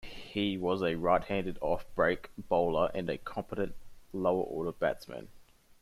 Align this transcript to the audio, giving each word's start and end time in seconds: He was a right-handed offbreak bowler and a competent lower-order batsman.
He 0.33 0.57
was 0.57 0.81
a 0.81 0.95
right-handed 0.95 1.59
offbreak 1.59 2.25
bowler 2.49 2.89
and 2.91 3.07
a 3.07 3.19
competent 3.19 3.75
lower-order 4.13 4.71
batsman. 4.71 5.27